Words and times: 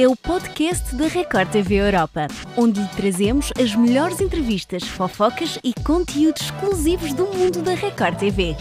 é 0.00 0.06
o 0.06 0.14
podcast 0.14 0.94
da 0.94 1.08
Record 1.08 1.50
TV 1.50 1.74
Europa, 1.74 2.28
onde 2.56 2.80
lhe 2.80 2.88
trazemos 2.90 3.52
as 3.60 3.74
melhores 3.74 4.20
entrevistas, 4.20 4.84
fofocas 4.84 5.58
e 5.64 5.74
conteúdos 5.82 6.42
exclusivos 6.42 7.12
do 7.12 7.26
mundo 7.26 7.62
da 7.62 7.74
Record 7.74 8.16
TV. 8.16 8.56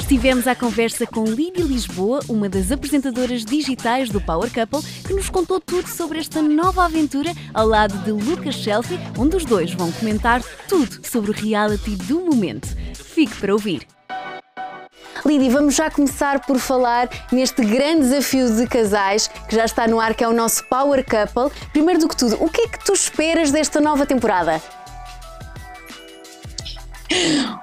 Estivemos 0.00 0.46
à 0.46 0.54
conversa 0.54 1.06
com 1.06 1.24
Lídia 1.24 1.62
Lisboa, 1.62 2.20
uma 2.26 2.48
das 2.48 2.72
apresentadoras 2.72 3.44
digitais 3.44 4.08
do 4.08 4.18
Power 4.18 4.50
Couple, 4.50 4.80
que 5.06 5.12
nos 5.12 5.28
contou 5.28 5.60
tudo 5.60 5.88
sobre 5.88 6.18
esta 6.18 6.40
nova 6.40 6.86
aventura 6.86 7.30
ao 7.52 7.66
lado 7.66 7.98
de 7.98 8.10
Lucas 8.10 8.54
Shelby, 8.54 8.98
onde 9.18 9.36
os 9.36 9.44
dois 9.44 9.74
vão 9.74 9.92
comentar 9.92 10.42
tudo 10.66 11.06
sobre 11.06 11.32
o 11.32 11.34
reality 11.34 11.96
do 11.96 12.20
momento. 12.22 12.68
Fique 12.94 13.36
para 13.36 13.52
ouvir. 13.52 13.93
Lídia, 15.26 15.50
vamos 15.50 15.74
já 15.74 15.90
começar 15.90 16.40
por 16.40 16.58
falar 16.58 17.08
neste 17.32 17.64
grande 17.64 18.02
desafio 18.02 18.54
de 18.56 18.66
casais 18.66 19.26
que 19.48 19.56
já 19.56 19.64
está 19.64 19.88
no 19.88 19.98
ar, 19.98 20.14
que 20.14 20.22
é 20.22 20.28
o 20.28 20.34
nosso 20.34 20.64
Power 20.64 21.02
Couple. 21.02 21.50
Primeiro 21.72 22.00
do 22.00 22.08
que 22.08 22.16
tudo, 22.16 22.36
o 22.44 22.48
que 22.50 22.60
é 22.60 22.68
que 22.68 22.84
tu 22.84 22.92
esperas 22.92 23.50
desta 23.50 23.80
nova 23.80 24.04
temporada? 24.04 24.60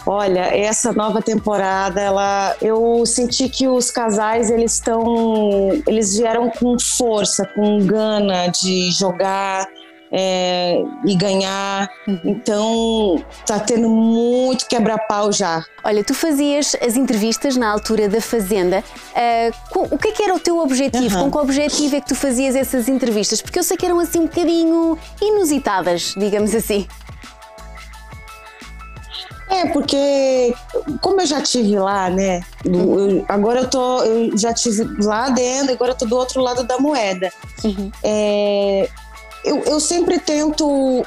Olha, 0.06 0.56
essa 0.56 0.92
nova 0.92 1.22
temporada, 1.22 2.00
ela, 2.02 2.56
eu 2.62 3.06
senti 3.06 3.50
que 3.50 3.68
os 3.68 3.92
casais 3.92 4.50
eles 4.50 4.74
estão, 4.74 5.04
eles 5.88 6.18
vieram 6.18 6.50
com 6.50 6.80
força, 6.80 7.46
com 7.46 7.80
gana 7.86 8.48
de 8.48 8.92
jogar, 8.92 9.68
é, 10.12 10.84
e 11.06 11.16
ganhar. 11.16 11.90
Uhum. 12.08 12.20
Então 12.26 13.26
tá 13.46 13.60
tendo 13.60 13.90
muito 13.90 14.68
quebra-pau 14.68 15.32
já. 15.32 15.64
Olha, 15.84 16.04
tu 16.04 16.14
fazias 16.14 16.76
as 16.82 16.96
entrevistas 16.96 17.56
na 17.56 17.72
altura 17.72 18.10
da 18.10 18.22
Fazenda. 18.22 18.84
Uh, 19.12 19.72
com, 19.72 19.96
o 19.96 19.98
que 19.98 20.10
é 20.10 20.12
que 20.12 20.24
era 20.24 20.36
o 20.36 20.40
teu 20.40 20.60
objetivo? 20.60 21.18
Uhum. 21.18 21.30
Com 21.30 21.32
que 21.32 21.38
objetivo 21.38 21.96
é 21.96 22.02
que 22.02 22.08
tu 22.08 22.16
fazias 22.16 22.56
essas 22.56 22.88
entrevistas? 22.88 23.42
Porque 23.42 23.58
eu 23.58 23.64
sei 23.64 23.78
que 23.78 23.86
eram 23.86 24.00
assim 24.00 24.20
um 24.20 24.28
bocadinho 24.28 24.98
inusitadas, 25.22 26.14
digamos 26.18 26.54
assim. 26.54 26.88
É, 29.52 29.66
porque 29.68 30.54
como 31.02 31.20
eu 31.20 31.26
já 31.26 31.42
tive 31.42 31.78
lá, 31.78 32.10
né? 32.10 32.42
Eu, 32.64 33.26
agora 33.28 33.60
eu 33.60 33.70
tô, 33.70 34.02
eu 34.04 34.38
já 34.38 34.54
tive 34.54 34.88
lá 35.04 35.30
dentro, 35.30 35.74
agora 35.74 35.92
eu 35.92 35.98
tô 35.98 36.06
do 36.06 36.16
outro 36.16 36.42
lado 36.42 36.64
da 36.64 36.80
moeda. 36.80 37.30
Uhum. 37.62 37.92
É, 38.02 38.88
eu, 39.44 39.60
eu 39.64 39.80
sempre 39.80 40.20
tento 40.20 41.06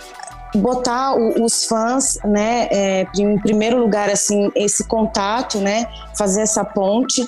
botar 0.54 1.16
os 1.16 1.64
fãs, 1.64 2.18
né, 2.24 2.68
é, 2.70 3.06
em 3.18 3.38
primeiro 3.40 3.78
lugar, 3.78 4.08
assim, 4.08 4.50
esse 4.54 4.84
contato, 4.84 5.58
né, 5.58 5.86
fazer 6.16 6.42
essa 6.42 6.64
ponte 6.64 7.26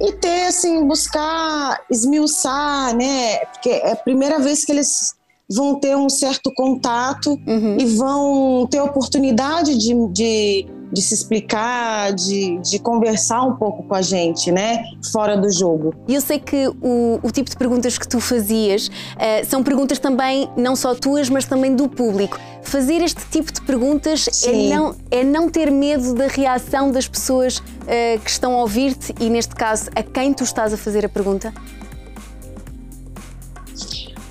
e 0.00 0.12
ter, 0.12 0.46
assim, 0.46 0.86
buscar 0.86 1.80
esmiuçar, 1.90 2.94
né, 2.94 3.38
porque 3.46 3.70
é 3.70 3.92
a 3.92 3.96
primeira 3.96 4.38
vez 4.38 4.64
que 4.64 4.72
eles 4.72 5.14
vão 5.50 5.80
ter 5.80 5.96
um 5.96 6.08
certo 6.08 6.52
contato 6.54 7.30
uhum. 7.46 7.76
e 7.78 7.84
vão 7.96 8.68
ter 8.70 8.80
oportunidade 8.80 9.76
de, 9.76 9.94
de 10.12 10.66
de 10.92 11.00
se 11.00 11.14
explicar, 11.14 12.12
de, 12.12 12.58
de 12.58 12.78
conversar 12.78 13.42
um 13.42 13.54
pouco 13.56 13.82
com 13.84 13.94
a 13.94 14.02
gente, 14.02 14.50
né? 14.50 14.84
Fora 15.12 15.36
do 15.36 15.50
jogo. 15.50 15.94
E 16.08 16.14
eu 16.14 16.20
sei 16.20 16.38
que 16.38 16.68
o, 16.80 17.20
o 17.22 17.30
tipo 17.30 17.48
de 17.48 17.56
perguntas 17.56 17.96
que 17.96 18.08
tu 18.08 18.20
fazias 18.20 18.88
uh, 18.88 19.48
são 19.48 19.62
perguntas 19.62 19.98
também 19.98 20.50
não 20.56 20.74
só 20.74 20.94
tuas, 20.94 21.28
mas 21.28 21.44
também 21.44 21.74
do 21.74 21.88
público. 21.88 22.38
Fazer 22.62 23.02
este 23.02 23.24
tipo 23.30 23.52
de 23.52 23.60
perguntas 23.62 24.44
é 24.44 24.52
não, 24.68 24.94
é 25.10 25.24
não 25.24 25.48
ter 25.48 25.70
medo 25.70 26.14
da 26.14 26.26
reação 26.26 26.90
das 26.90 27.06
pessoas 27.06 27.58
uh, 27.58 28.20
que 28.22 28.30
estão 28.30 28.54
a 28.54 28.60
ouvir-te 28.60 29.14
e, 29.20 29.30
neste 29.30 29.54
caso, 29.54 29.90
a 29.94 30.02
quem 30.02 30.32
tu 30.32 30.44
estás 30.44 30.72
a 30.72 30.76
fazer 30.76 31.04
a 31.04 31.08
pergunta? 31.08 31.52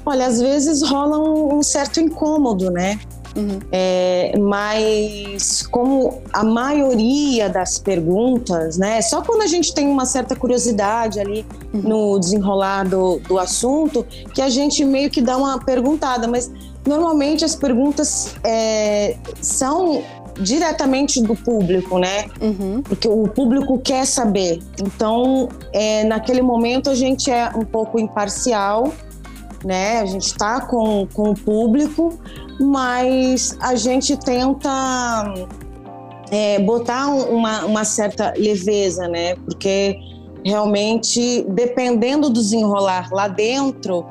Olha, 0.06 0.26
às 0.26 0.42
vezes 0.42 0.82
rola 0.82 1.20
um, 1.20 1.60
um 1.60 1.64
certo 1.64 2.00
incômodo, 2.00 2.72
né? 2.72 3.00
Uhum. 3.40 3.60
É, 3.72 4.34
mas 4.40 5.66
como 5.68 6.22
a 6.34 6.44
maioria 6.44 7.50
das 7.50 7.80
perguntas, 7.80 8.78
né, 8.78 9.02
só 9.02 9.22
quando 9.22 9.42
a 9.42 9.48
gente 9.48 9.74
tem 9.74 9.88
uma 9.88 10.06
certa 10.06 10.36
curiosidade 10.36 11.20
ali 11.20 11.46
uhum. 11.74 11.82
no 11.82 12.20
desenrolar 12.20 12.84
do, 12.84 13.20
do 13.20 13.40
assunto, 13.40 14.06
que 14.34 14.42
a 14.42 14.50
gente 14.50 14.84
meio 14.84 15.10
que 15.10 15.22
dá 15.22 15.38
uma 15.38 15.60
perguntada, 15.60 16.28
mas 16.28 16.52
normalmente 16.86 17.46
as 17.46 17.56
perguntas 17.56 18.36
é, 18.44 19.16
são 19.42 20.04
diretamente 20.40 21.22
do 21.22 21.36
público, 21.36 22.00
né? 22.00 22.26
Uhum. 22.42 22.82
Porque 22.82 23.08
o 23.08 23.28
público 23.28 23.78
quer 23.78 24.06
saber. 24.06 24.60
Então, 24.82 25.50
é, 25.74 26.04
naquele 26.06 26.42
momento 26.42 26.90
a 26.90 26.96
gente 26.96 27.30
é 27.30 27.50
um 27.56 27.66
pouco 27.66 28.00
imparcial 28.00 28.94
né? 29.64 30.00
A 30.00 30.06
gente 30.06 30.28
está 30.28 30.62
com, 30.62 31.08
com 31.14 31.32
o 31.32 31.36
público, 31.36 32.18
mas 32.60 33.58
a 33.60 33.76
gente 33.76 34.18
tenta 34.18 35.34
é, 36.32 36.60
botar 36.60 37.08
uma, 37.08 37.66
uma 37.66 37.84
certa 37.84 38.34
leveza, 38.38 39.08
né? 39.08 39.36
Porque 39.36 39.98
realmente, 40.44 41.46
dependendo 41.50 42.30
do 42.30 42.40
desenrolar 42.40 43.10
lá 43.12 43.28
dentro, 43.28 44.06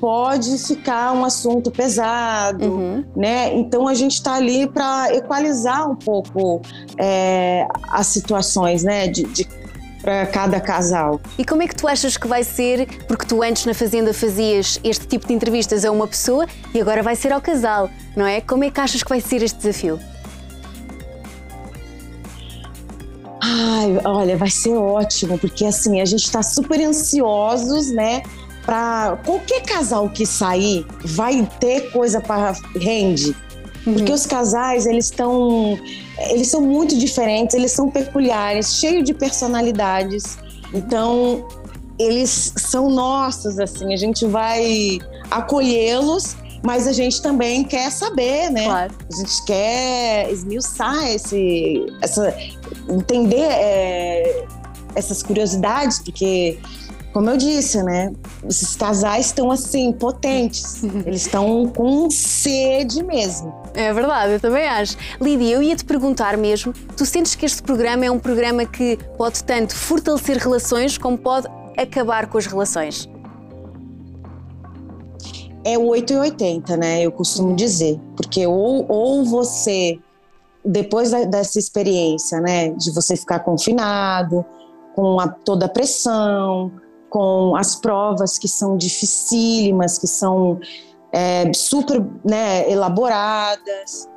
pode 0.00 0.56
ficar 0.58 1.12
um 1.12 1.24
assunto 1.24 1.70
pesado, 1.70 2.64
uhum. 2.64 3.04
né? 3.16 3.54
Então 3.54 3.88
a 3.88 3.94
gente 3.94 4.14
está 4.14 4.34
ali 4.34 4.66
para 4.66 5.14
equalizar 5.14 5.90
um 5.90 5.96
pouco 5.96 6.60
é, 6.96 7.66
as 7.90 8.06
situações, 8.06 8.82
né? 8.82 9.08
De, 9.08 9.24
de 9.24 9.46
para 10.08 10.26
cada 10.26 10.58
casal. 10.58 11.20
E 11.36 11.44
como 11.44 11.62
é 11.62 11.68
que 11.68 11.76
tu 11.76 11.86
achas 11.86 12.16
que 12.16 12.26
vai 12.26 12.42
ser? 12.42 12.86
Porque 13.06 13.26
tu 13.26 13.42
antes 13.42 13.66
na 13.66 13.74
Fazenda 13.74 14.14
fazias 14.14 14.80
este 14.82 15.06
tipo 15.06 15.26
de 15.26 15.34
entrevistas 15.34 15.84
a 15.84 15.92
uma 15.92 16.08
pessoa 16.08 16.46
e 16.72 16.80
agora 16.80 17.02
vai 17.02 17.14
ser 17.14 17.30
ao 17.30 17.42
casal, 17.42 17.90
não 18.16 18.24
é? 18.24 18.40
Como 18.40 18.64
é 18.64 18.70
que 18.70 18.80
achas 18.80 19.02
que 19.02 19.08
vai 19.10 19.20
ser 19.20 19.42
este 19.42 19.58
desafio? 19.58 20.00
Ai, 23.42 24.00
olha, 24.02 24.34
vai 24.38 24.48
ser 24.48 24.74
ótimo, 24.76 25.38
porque 25.38 25.66
assim, 25.66 26.00
a 26.00 26.06
gente 26.06 26.24
está 26.24 26.42
super 26.42 26.80
ansiosos, 26.80 27.90
né? 27.90 28.22
Para 28.64 29.18
qualquer 29.26 29.60
casal 29.60 30.08
que 30.08 30.24
sair, 30.24 30.86
vai 31.04 31.46
ter 31.60 31.92
coisa 31.92 32.18
para 32.18 32.56
rende. 32.80 33.36
Porque 33.92 34.10
uhum. 34.10 34.16
os 34.16 34.26
casais, 34.26 34.86
eles 34.86 35.06
estão 35.06 35.78
eles 36.30 36.48
são 36.48 36.60
muito 36.60 36.96
diferentes, 36.96 37.54
eles 37.54 37.72
são 37.72 37.90
peculiares, 37.90 38.74
cheios 38.74 39.04
de 39.04 39.14
personalidades. 39.14 40.36
Então, 40.74 41.46
eles 41.98 42.52
são 42.56 42.90
nossos, 42.90 43.58
assim, 43.58 43.92
a 43.92 43.96
gente 43.96 44.26
vai 44.26 44.98
acolhê-los, 45.30 46.36
mas 46.62 46.86
a 46.86 46.92
gente 46.92 47.22
também 47.22 47.64
quer 47.64 47.90
saber, 47.90 48.50
né? 48.50 48.64
Claro. 48.64 48.94
A 49.12 49.16
gente 49.16 49.44
quer 49.44 50.30
esmiuçar 50.30 51.06
esse, 51.08 51.86
essa, 52.02 52.34
entender 52.88 53.46
é, 53.48 54.44
essas 54.94 55.22
curiosidades, 55.22 56.00
porque 56.00 56.58
como 57.18 57.30
eu 57.30 57.36
disse, 57.36 57.82
né? 57.82 58.12
Esses 58.48 58.76
casais 58.76 59.26
estão 59.26 59.50
assim, 59.50 59.92
potentes. 59.92 60.84
Eles 61.04 61.22
estão 61.22 61.66
com 61.66 62.08
sede 62.08 63.02
mesmo. 63.02 63.52
É 63.74 63.92
verdade, 63.92 64.34
eu 64.34 64.40
também 64.40 64.68
acho. 64.68 64.96
Lídia, 65.20 65.56
eu 65.56 65.60
ia 65.60 65.74
te 65.74 65.84
perguntar 65.84 66.36
mesmo: 66.36 66.72
tu 66.96 67.04
sentes 67.04 67.34
que 67.34 67.44
este 67.44 67.60
programa 67.60 68.04
é 68.04 68.10
um 68.10 68.20
programa 68.20 68.64
que 68.64 68.96
pode 69.16 69.42
tanto 69.42 69.74
fortalecer 69.74 70.36
relações 70.36 70.96
como 70.96 71.18
pode 71.18 71.48
acabar 71.76 72.28
com 72.28 72.38
as 72.38 72.46
relações? 72.46 73.08
É 75.64 75.76
o 75.76 75.88
8 75.88 76.12
e 76.12 76.16
80, 76.18 76.76
né? 76.76 77.02
Eu 77.02 77.10
costumo 77.10 77.56
dizer. 77.56 77.98
Porque 78.14 78.46
ou, 78.46 78.86
ou 78.88 79.24
você, 79.24 79.98
depois 80.64 81.10
da, 81.10 81.24
dessa 81.24 81.58
experiência, 81.58 82.40
né, 82.40 82.68
de 82.70 82.92
você 82.92 83.16
ficar 83.16 83.40
confinado, 83.40 84.46
com 84.94 85.18
a, 85.18 85.26
toda 85.26 85.66
a 85.66 85.68
pressão, 85.68 86.70
com 87.08 87.56
as 87.56 87.74
provas 87.74 88.38
que 88.38 88.48
são 88.48 88.76
dificílimas, 88.76 89.98
que 89.98 90.06
são 90.06 90.60
é, 91.12 91.50
super 91.54 92.04
né, 92.24 92.70
elaboradas. 92.70 94.08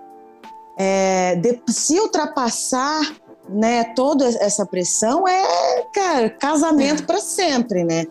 É, 0.78 1.36
de, 1.36 1.62
se 1.68 2.00
ultrapassar 2.00 3.02
né, 3.50 3.84
toda 3.96 4.26
essa 4.26 4.66
pressão, 4.66 5.28
é 5.28 5.84
cara, 5.94 6.30
casamento 6.30 7.06
para 7.06 7.20
sempre, 7.20 7.84
né? 7.84 8.06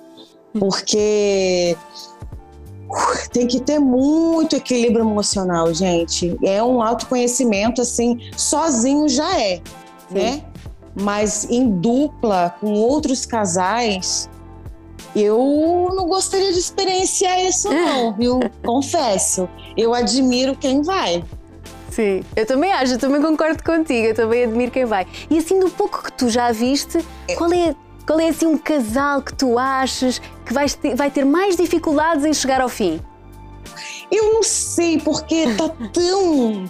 Porque 0.59 1.77
uh, 2.89 3.31
tem 3.33 3.47
que 3.47 3.61
ter 3.61 3.79
muito 3.79 4.57
equilíbrio 4.57 5.01
emocional, 5.01 5.73
gente. 5.73 6.37
É 6.45 6.63
um 6.63 6.83
autoconhecimento, 6.83 7.81
assim, 7.81 8.19
sozinho 8.37 9.09
já 9.09 9.41
é, 9.41 9.61
né? 10.11 10.45
Mas 11.01 11.45
em 11.49 11.71
dupla, 11.71 12.55
com 12.61 12.73
outros 12.75 13.25
casais, 13.25 14.29
eu 15.15 15.89
não 15.95 16.07
gostaria 16.07 16.53
de 16.53 16.59
experienciar 16.59 17.41
isso, 17.41 17.69
não, 17.71 18.15
viu? 18.15 18.41
Confesso. 18.65 19.49
Eu 19.77 19.95
admiro 19.95 20.57
quem 20.57 20.83
vai. 20.83 21.25
Sim, 21.91 22.23
eu 22.37 22.47
também 22.47 22.71
acho, 22.73 22.95
eu 22.95 22.99
também 22.99 23.21
concordo 23.21 23.63
contigo, 23.65 24.07
eu 24.09 24.15
também 24.15 24.45
admiro 24.45 24.71
quem 24.71 24.85
vai. 24.85 25.07
E 25.29 25.39
assim, 25.39 25.59
do 25.59 25.69
pouco 25.71 26.05
que 26.05 26.13
tu 26.13 26.29
já 26.29 26.53
viste, 26.53 27.05
qual 27.37 27.53
é 27.53 27.75
Qual 28.07 28.19
é 28.19 28.29
assim 28.29 28.47
um 28.47 28.59
casal 28.59 29.23
que 29.23 29.35
tu 29.35 29.59
achas 29.59 30.21
que 30.45 30.53
vai 30.53 30.69
ter, 30.69 30.97
vai 30.97 31.11
ter 31.11 31.25
mais 31.25 31.57
dificuldades 31.57 32.25
em 32.25 32.33
chegar 32.33 32.61
ao 32.61 32.69
fim? 32.69 33.01
Eu 34.11 34.35
não 34.35 34.43
sei, 34.43 34.99
porque 34.99 35.55
tá 35.55 35.69
tão 35.93 36.65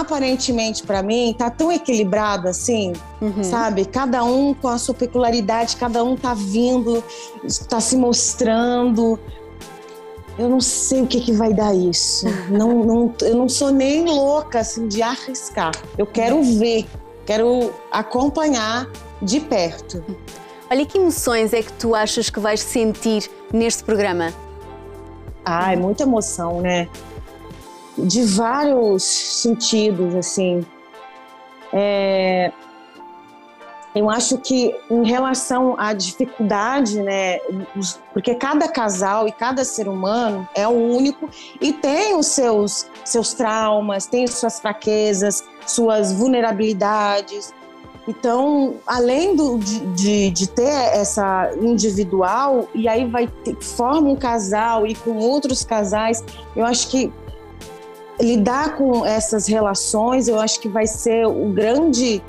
aparentemente 0.00 0.82
para 0.82 1.02
mim 1.02 1.34
tá 1.36 1.50
tão 1.50 1.70
equilibrado 1.70 2.48
assim, 2.48 2.92
uhum. 3.20 3.44
sabe? 3.44 3.84
Cada 3.84 4.24
um 4.24 4.54
com 4.54 4.68
a 4.68 4.78
sua 4.78 4.94
peculiaridade, 4.94 5.76
cada 5.76 6.02
um 6.02 6.16
tá 6.16 6.32
vindo, 6.34 7.04
tá 7.68 7.80
se 7.80 7.96
mostrando. 7.96 9.18
Eu 10.38 10.48
não 10.48 10.60
sei 10.60 11.02
o 11.02 11.06
que, 11.06 11.20
que 11.20 11.32
vai 11.32 11.52
dar 11.52 11.74
isso. 11.74 12.26
não, 12.50 12.84
não, 12.84 13.14
eu 13.20 13.36
não 13.36 13.48
sou 13.48 13.70
nem 13.70 14.04
louca 14.04 14.60
assim 14.60 14.88
de 14.88 15.02
arriscar. 15.02 15.72
Eu 15.98 16.06
quero 16.06 16.42
ver, 16.42 16.86
quero 17.26 17.70
acompanhar 17.90 18.88
de 19.20 19.40
perto. 19.40 20.02
Olha, 20.70 20.86
que 20.86 20.96
emoções 20.96 21.52
é 21.52 21.62
que 21.62 21.72
tu 21.74 21.94
achas 21.94 22.30
que 22.30 22.40
vais 22.40 22.60
sentir 22.60 23.30
neste 23.52 23.84
programa? 23.84 24.32
Ah, 25.44 25.74
é 25.74 25.76
muita 25.76 26.04
emoção, 26.04 26.62
né? 26.62 26.88
De 27.98 28.24
vários 28.24 29.02
sentidos, 29.02 30.14
assim. 30.14 30.64
É, 31.72 32.52
eu 33.94 34.08
acho 34.08 34.38
que 34.38 34.74
em 34.90 35.06
relação 35.06 35.74
à 35.78 35.92
dificuldade, 35.92 37.00
né, 37.00 37.38
porque 38.12 38.34
cada 38.34 38.66
casal 38.66 39.28
e 39.28 39.32
cada 39.32 39.64
ser 39.64 39.86
humano 39.86 40.48
é 40.54 40.66
único 40.66 41.28
e 41.60 41.72
tem 41.72 42.16
os 42.16 42.28
seus 42.28 42.86
seus 43.04 43.34
traumas, 43.34 44.06
tem 44.06 44.26
suas 44.26 44.60
fraquezas, 44.60 45.44
suas 45.66 46.12
vulnerabilidades. 46.12 47.52
Então, 48.08 48.76
além 48.86 49.36
do, 49.36 49.58
de, 49.58 49.80
de, 49.94 50.30
de, 50.30 50.48
ter 50.48 50.72
essa 50.92 51.52
individual, 51.60 52.68
e 52.74 52.88
aí 52.88 53.04
vai 53.04 53.28
ter, 53.28 53.54
forma 53.62 54.08
um 54.08 54.16
casal 54.16 54.84
e 54.86 54.94
com 54.94 55.16
outros 55.18 55.62
casais, 55.62 56.24
eu 56.56 56.64
acho 56.64 56.88
que 56.88 57.12
lidar 58.22 58.76
com 58.76 59.04
essas 59.04 59.46
relações, 59.46 60.28
eu 60.28 60.38
acho 60.38 60.60
que 60.60 60.68
vai 60.68 60.86
ser 60.86 61.26
o 61.26 61.50
grande, 61.52 62.22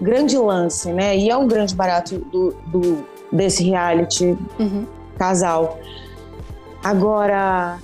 grande 0.00 0.38
lance, 0.38 0.90
né? 0.92 1.16
E 1.16 1.28
é 1.28 1.36
o 1.36 1.46
grande 1.46 1.74
barato 1.74 2.18
do, 2.18 2.54
do 2.66 3.04
desse 3.30 3.62
reality 3.62 4.36
uhum. 4.58 4.86
casal. 5.18 5.78
Agora, 6.82 7.78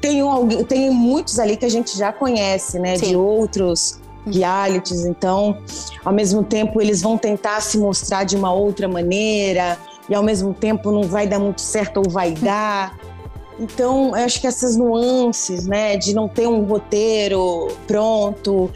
tem, 0.00 0.22
um, 0.22 0.64
tem 0.64 0.90
muitos 0.90 1.38
ali 1.38 1.56
que 1.56 1.64
a 1.64 1.68
gente 1.68 1.96
já 1.96 2.12
conhece, 2.12 2.78
né? 2.78 2.96
Sim. 2.96 3.08
De 3.08 3.16
outros 3.16 4.00
uhum. 4.24 4.32
realities. 4.32 5.04
Então, 5.04 5.58
ao 6.04 6.12
mesmo 6.12 6.44
tempo, 6.44 6.80
eles 6.80 7.02
vão 7.02 7.18
tentar 7.18 7.60
se 7.60 7.78
mostrar 7.78 8.24
de 8.24 8.36
uma 8.36 8.52
outra 8.52 8.86
maneira 8.88 9.78
e 10.08 10.14
ao 10.14 10.22
mesmo 10.22 10.52
tempo 10.52 10.90
não 10.90 11.04
vai 11.04 11.26
dar 11.26 11.38
muito 11.38 11.60
certo 11.60 11.98
ou 11.98 12.10
vai 12.10 12.32
dar. 12.32 12.96
Então, 13.60 14.16
eu 14.16 14.24
acho 14.24 14.40
que 14.40 14.46
essas 14.46 14.74
nuances, 14.74 15.66
né, 15.66 15.96
de 15.98 16.14
não 16.14 16.26
ter 16.26 16.46
um 16.46 16.62
roteiro 16.64 17.68
pronto, 17.86 18.70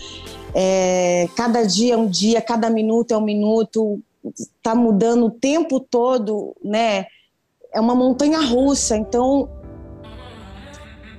é, 0.54 1.26
cada 1.34 1.62
dia 1.62 1.94
é 1.94 1.96
um 1.96 2.06
dia, 2.06 2.42
cada 2.42 2.68
minuto 2.68 3.14
é 3.14 3.16
um 3.16 3.24
minuto, 3.24 3.98
está 4.34 4.74
mudando 4.74 5.26
o 5.26 5.30
tempo 5.30 5.80
todo, 5.80 6.54
né? 6.62 7.06
É 7.72 7.80
uma 7.80 7.94
montanha 7.94 8.40
russa. 8.40 8.96
Então, 8.96 9.48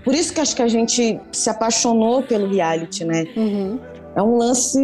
por 0.03 0.13
isso 0.13 0.31
que 0.31 0.39
acho 0.39 0.55
que 0.55 0.61
a 0.61 0.67
gente 0.67 1.19
se 1.31 1.49
apaixonou 1.49 2.21
pelo 2.21 2.47
reality, 2.47 3.03
né? 3.03 3.25
Uhum. 3.35 3.79
É 4.15 4.21
um 4.21 4.37
lance 4.37 4.79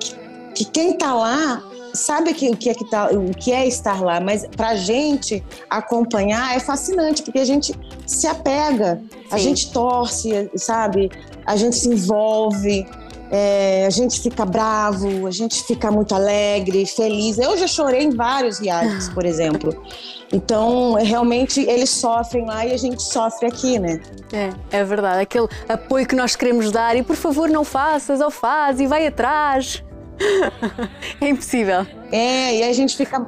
que, 0.00 0.16
que 0.54 0.64
quem 0.64 0.92
está 0.92 1.14
lá 1.14 1.62
sabe 1.92 2.34
que, 2.34 2.48
o, 2.50 2.56
que 2.56 2.70
é 2.70 2.74
que 2.74 2.84
tá, 2.84 3.10
o 3.10 3.30
que 3.34 3.52
é 3.52 3.66
estar 3.66 4.02
lá, 4.02 4.20
mas 4.20 4.46
para 4.56 4.74
gente 4.74 5.42
acompanhar 5.68 6.56
é 6.56 6.60
fascinante, 6.60 7.22
porque 7.22 7.38
a 7.38 7.44
gente 7.44 7.74
se 8.06 8.26
apega, 8.26 9.00
Sim. 9.10 9.26
a 9.30 9.38
gente 9.38 9.72
torce, 9.72 10.50
sabe? 10.56 11.10
A 11.46 11.56
gente 11.56 11.76
se 11.76 11.88
envolve. 11.88 12.86
É, 13.34 13.86
a 13.86 13.90
gente 13.90 14.20
fica 14.20 14.44
bravo, 14.44 15.26
a 15.26 15.30
gente 15.30 15.64
fica 15.64 15.90
muito 15.90 16.14
alegre, 16.14 16.84
feliz. 16.84 17.38
Eu 17.38 17.56
já 17.56 17.66
chorei 17.66 18.02
em 18.02 18.10
vários 18.10 18.58
realities, 18.58 19.08
por 19.08 19.24
exemplo. 19.24 19.74
Então, 20.30 20.94
realmente, 20.94 21.62
eles 21.62 21.88
sofrem 21.88 22.44
lá 22.44 22.66
e 22.66 22.74
a 22.74 22.76
gente 22.76 23.02
sofre 23.02 23.46
aqui, 23.46 23.78
né? 23.78 24.02
É, 24.34 24.78
é 24.80 24.84
verdade. 24.84 25.22
Aquele 25.22 25.48
apoio 25.66 26.06
que 26.06 26.14
nós 26.14 26.36
queremos 26.36 26.70
dar 26.70 26.94
e, 26.94 27.02
por 27.02 27.16
favor, 27.16 27.48
não 27.48 27.64
faças 27.64 28.20
ou 28.20 28.30
faz 28.30 28.80
e 28.80 28.86
vai 28.86 29.06
atrás 29.06 29.82
é 31.20 31.28
impossível. 31.28 31.86
É, 32.10 32.56
e 32.56 32.62
a 32.62 32.72
gente 32.72 32.96
fica. 32.96 33.26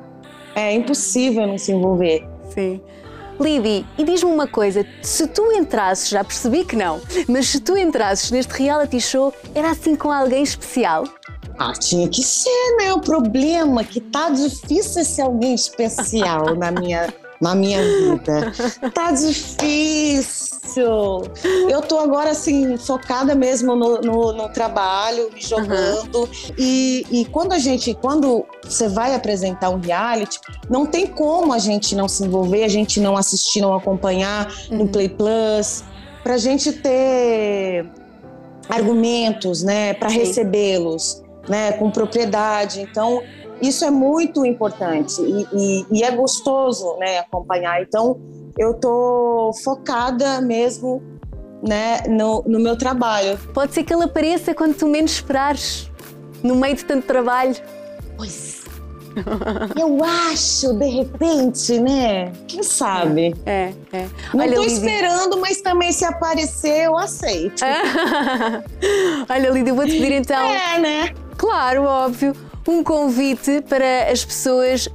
É 0.54 0.72
impossível 0.72 1.46
não 1.46 1.58
se 1.58 1.72
envolver. 1.72 2.26
Sim. 2.50 2.80
Lidy, 3.40 3.84
e 3.98 4.04
diz-me 4.04 4.30
uma 4.30 4.46
coisa: 4.46 4.86
se 5.02 5.26
tu 5.26 5.50
entrasses, 5.52 6.08
já 6.08 6.22
percebi 6.22 6.64
que 6.64 6.76
não, 6.76 7.00
mas 7.28 7.48
se 7.48 7.60
tu 7.60 7.76
entrasses 7.76 8.30
neste 8.30 8.52
reality 8.52 9.00
show, 9.00 9.32
era 9.54 9.70
assim 9.70 9.96
com 9.96 10.10
alguém 10.10 10.42
especial? 10.42 11.04
Ah, 11.58 11.72
tinha 11.72 12.08
que 12.08 12.22
ser, 12.22 12.76
né? 12.78 12.92
O 12.92 13.00
problema 13.00 13.80
é 13.80 13.84
que 13.84 14.00
tá 14.00 14.28
difícil 14.30 15.04
ser 15.04 15.22
alguém 15.22 15.54
especial 15.54 16.54
na 16.56 16.70
minha 16.70 17.12
na 17.40 17.54
minha 17.54 17.82
vida. 17.82 18.52
Tá 18.92 19.10
difícil. 19.12 20.54
Eu 21.68 21.82
tô 21.82 21.98
agora, 21.98 22.30
assim, 22.30 22.76
focada 22.76 23.34
mesmo 23.34 23.76
no, 23.76 24.00
no, 24.00 24.32
no 24.32 24.48
trabalho, 24.48 25.30
me 25.32 25.40
jogando. 25.40 26.20
Uhum. 26.20 26.28
E, 26.58 27.06
e 27.10 27.24
quando 27.26 27.52
a 27.52 27.58
gente, 27.58 27.94
quando 27.94 28.46
você 28.62 28.88
vai 28.88 29.14
apresentar 29.14 29.70
um 29.70 29.78
reality, 29.78 30.40
não 30.68 30.86
tem 30.86 31.06
como 31.06 31.52
a 31.52 31.58
gente 31.58 31.94
não 31.94 32.08
se 32.08 32.24
envolver, 32.24 32.64
a 32.64 32.68
gente 32.68 32.98
não 32.98 33.16
assistir, 33.16 33.60
não 33.60 33.74
acompanhar 33.74 34.52
uhum. 34.70 34.78
no 34.78 34.88
Play 34.88 35.08
Plus, 35.08 35.84
pra 36.22 36.38
gente 36.38 36.72
ter 36.72 37.86
argumentos, 38.68 39.62
né, 39.62 39.92
para 39.94 40.08
recebê-los, 40.08 41.22
né, 41.48 41.72
com 41.72 41.90
propriedade. 41.90 42.80
Então, 42.80 43.22
isso 43.60 43.84
é 43.84 43.90
muito 43.90 44.44
importante 44.44 45.20
e, 45.22 45.46
e, 45.52 45.86
e 45.90 46.02
é 46.02 46.10
gostoso 46.10 46.96
né, 46.98 47.18
acompanhar. 47.18 47.82
Então, 47.82 48.20
eu 48.58 48.72
estou 48.72 49.52
focada 49.52 50.40
mesmo 50.40 51.02
né, 51.62 52.02
no, 52.08 52.42
no 52.46 52.60
meu 52.60 52.76
trabalho. 52.76 53.38
Pode 53.52 53.74
ser 53.74 53.84
que 53.84 53.92
ele 53.92 54.04
apareça 54.04 54.54
quando 54.54 54.74
tu 54.74 54.86
menos 54.86 55.12
esperares, 55.12 55.90
no 56.42 56.54
meio 56.56 56.76
de 56.76 56.84
tanto 56.84 57.06
trabalho. 57.06 57.56
Pois. 58.16 58.54
Eu 59.78 60.02
acho, 60.02 60.74
de 60.74 60.86
repente, 60.86 61.78
né? 61.78 62.32
Quem 62.48 62.64
sabe? 62.64 63.32
É, 63.46 63.72
é. 63.92 64.08
Não 64.34 64.44
Olha, 64.44 64.56
tô 64.56 64.62
Lídia... 64.62 64.74
esperando, 64.74 65.40
mas 65.40 65.60
também 65.60 65.92
se 65.92 66.04
aparecer, 66.04 66.86
eu 66.86 66.98
aceito. 66.98 67.62
Olha, 69.30 69.50
Lídia, 69.50 69.70
eu 69.70 69.76
vou 69.76 69.84
te 69.86 69.92
pedir 69.92 70.14
então. 70.14 70.44
É, 70.44 70.80
né? 70.80 71.14
Claro, 71.36 71.84
óbvio 71.84 72.34
um 72.72 72.82
convite 72.82 73.62
para 73.68 74.10
as 74.10 74.24
pessoas 74.24 74.88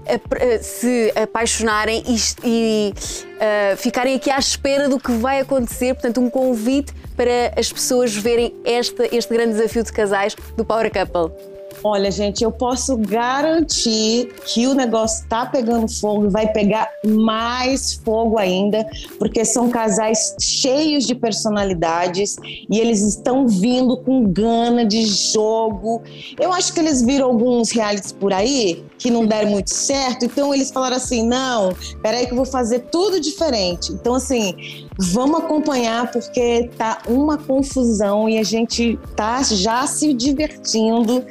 se 0.62 1.14
apaixonarem 1.16 2.04
e, 2.08 2.16
e 2.44 2.94
uh, 2.94 3.78
ficarem 3.78 4.16
aqui 4.16 4.30
à 4.30 4.40
espera 4.40 4.90
do 4.90 5.00
que 5.00 5.12
vai 5.12 5.40
acontecer. 5.40 5.94
Portanto, 5.94 6.20
um 6.20 6.30
convite 6.30 6.94
para 7.16 7.54
as 7.58 7.72
pessoas 7.72 8.16
verem 8.16 8.54
este 8.66 9.30
grande 9.30 9.54
desafio 9.54 9.84
de 9.84 9.92
casais 9.92 10.36
do 10.56 10.66
Power 10.66 10.92
Couple. 10.92 11.59
Olha, 11.84 12.12
gente, 12.12 12.44
eu 12.44 12.52
posso 12.52 12.98
garantir 12.98 14.34
que 14.46 14.68
o 14.68 14.74
negócio 14.74 15.26
tá 15.30 15.46
pegando 15.46 15.88
fogo 15.88 16.26
e 16.26 16.30
vai 16.30 16.52
pegar 16.52 16.90
mais 17.06 17.94
fogo 17.94 18.38
ainda, 18.38 18.86
porque 19.18 19.46
são 19.46 19.70
casais 19.70 20.36
cheios 20.40 21.06
de 21.06 21.16
personalidades 21.16 22.36
e 22.70 22.80
eles 22.80 23.02
estão 23.02 23.48
vindo 23.48 23.96
com 23.98 24.26
gana 24.26 24.86
de 24.86 25.06
jogo. 25.06 26.02
Eu 26.38 26.52
acho 26.52 26.74
que 26.74 26.80
eles 26.80 27.02
viram 27.02 27.28
alguns 27.28 27.72
realities 27.72 28.12
por 28.12 28.34
aí 28.34 28.84
que 28.98 29.10
não 29.10 29.26
deram 29.26 29.52
muito 29.52 29.74
certo, 29.74 30.26
então 30.26 30.54
eles 30.54 30.72
falaram 30.72 30.98
assim: 30.98 31.26
não, 31.26 31.74
peraí 32.02 32.26
que 32.26 32.34
eu 32.34 32.38
vou 32.38 32.46
fazer 32.46 32.80
tudo 32.92 33.20
diferente. 33.22 33.94
Então, 33.94 34.16
assim, 34.16 34.89
vamos 35.00 35.40
acompanhar 35.40 36.12
porque 36.12 36.70
tá 36.78 37.02
uma 37.08 37.38
confusão 37.38 38.28
e 38.28 38.38
a 38.38 38.44
gente 38.44 39.00
tá 39.16 39.42
já 39.42 39.88
se 39.88 40.14
divertindo. 40.14 41.26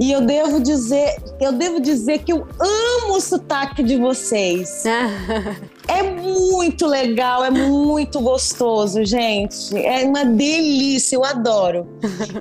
E 0.00 0.10
eu 0.10 0.22
devo 0.22 0.60
dizer, 0.60 1.16
eu 1.38 1.52
devo 1.52 1.80
dizer 1.80 2.20
que 2.20 2.32
eu 2.32 2.46
amo 2.58 3.16
o 3.16 3.20
sotaque 3.20 3.82
de 3.82 3.96
vocês. 3.96 4.84
é 5.86 6.02
muito 6.02 6.86
legal, 6.86 7.44
é 7.44 7.50
muito 7.50 8.18
gostoso, 8.20 9.04
gente. 9.04 9.76
É 9.76 10.06
uma 10.06 10.24
delícia, 10.24 11.16
eu 11.16 11.24
adoro. 11.24 11.86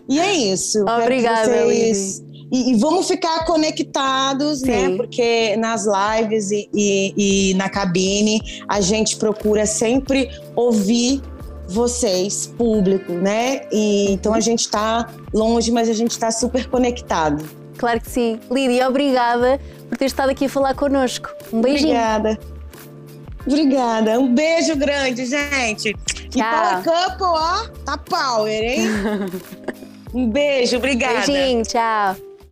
E 0.07 0.19
é 0.19 0.33
isso. 0.33 0.85
Obrigada, 0.87 1.65
vocês... 1.65 2.23
E, 2.51 2.71
e, 2.71 2.75
vamos 2.75 3.07
ficar 3.07 3.45
conectados, 3.45 4.61
né? 4.61 4.73
Sim. 4.73 4.87
né? 4.89 4.97
Porque 4.97 5.55
nas 5.55 5.85
lives 5.85 6.51
e, 6.51 6.69
e, 6.73 7.51
e 7.51 7.53
na 7.53 7.69
cabine 7.69 8.41
a 8.67 8.81
gente 8.81 9.15
procura 9.15 9.65
sempre 9.65 10.29
ouvir 10.55 11.21
vocês, 11.67 12.47
público, 12.57 13.13
né? 13.13 13.61
E, 13.71 14.11
então 14.11 14.33
a 14.33 14.39
gente 14.39 14.61
está 14.61 15.09
longe, 15.33 15.71
mas 15.71 15.89
a 15.89 15.93
gente 15.93 16.11
está 16.11 16.29
super 16.29 16.67
conectado. 16.67 17.43
claro 17.77 18.01
que 18.01 18.09
sim. 18.09 18.39
Lídia, 18.51 18.87
obrigada 18.87 19.59
por 19.87 19.97
ter 19.97 20.05
estado 20.05 20.29
aqui 20.29 20.45
a 20.45 20.49
falar 20.49 20.75
connosco. 20.75 21.29
Um 21.51 21.61
beijinho. 21.61 21.91
Obrigada. 21.91 22.39
Obrigada. 23.45 24.19
Um 24.19 24.33
beijo 24.33 24.75
grande, 24.75 25.25
gente. 25.25 25.93
Tchau. 26.29 26.35
E 26.35 26.43
Power 26.43 26.83
Couple, 26.83 27.25
ó, 27.25 27.67
tá 27.85 27.97
power, 27.97 28.63
hein? 28.63 28.87
um 30.13 30.29
beijo, 30.29 30.77
obrigada. 30.77 31.25
Beijinho, 31.25 31.63
tchau. 31.63 32.30